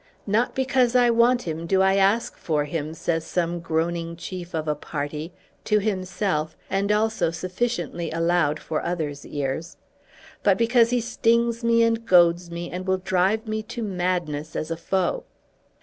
[0.25, 4.67] "Not because I want him, do I ask for him," says some groaning chief of
[4.67, 5.31] a party,
[5.65, 9.77] to himself, and also sufficiently aloud for others' ears,
[10.41, 14.71] "but because he stings me and goads me, and will drive me to madness as
[14.71, 15.23] a foe."